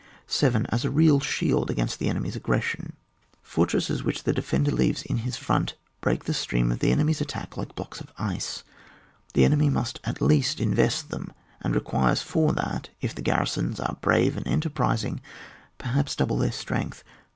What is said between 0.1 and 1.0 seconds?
7. Ab a